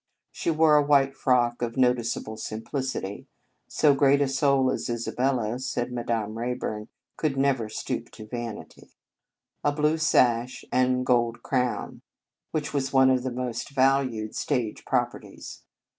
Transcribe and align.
She 0.31 0.49
wore 0.49 0.77
a 0.77 0.81
white 0.83 1.15
frock 1.15 1.61
of 1.61 1.77
no 1.77 1.93
ticeable 1.93 2.39
simplicity(" 2.39 3.27
so 3.67 3.93
great 3.93 4.19
a 4.19 4.27
soul 4.27 4.71
as 4.71 4.89
Isabella," 4.89 5.59
said 5.59 5.91
Madame 5.91 6.39
Rayburn, 6.39 6.81
u 6.81 6.87
could 7.17 7.37
never 7.37 7.69
stoop 7.69 8.09
to 8.13 8.25
vanity"), 8.25 8.89
a 9.63 9.71
blue 9.71 9.99
sash, 9.99 10.65
and 10.71 11.01
a 11.01 11.03
gold 11.03 11.43
crown, 11.43 12.01
which 12.49 12.71
63 12.71 12.73
In 12.73 12.73
Our 12.73 12.73
Convent 12.73 12.73
Days 12.73 12.73
was 12.73 12.93
one 12.93 13.09
of 13.11 13.37
our 13.37 13.45
most 13.45 13.69
valued 13.69 14.35
stage 14.35 14.85
pro 14.85 15.05
perties. 15.05 15.61